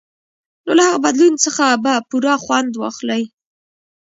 [0.65, 3.23] نو له هغه بدلون څخه به پوره خوند واخلئ.